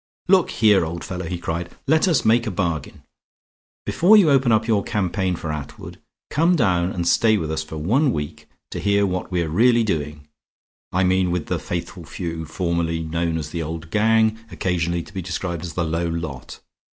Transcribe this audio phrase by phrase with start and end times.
[0.27, 3.03] "Look here, old fellow," he cried, "let us make a bargain.
[3.85, 5.97] Before you open your campaign for Attwood
[6.31, 10.27] come down and stay with us for one week, to hear what we're really doing.
[10.91, 15.21] I mean with the Faithful Few, formerly known as the Old Gang, occasionally to be
[15.21, 16.61] described as the Low Lot.